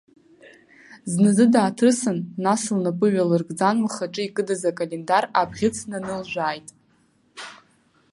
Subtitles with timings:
[1.11, 6.67] Зназы дааҭрысын, нас лнапы ҩалыргӡан лхаҿы икыдыз акалендар абӷьыц нанылжәааит.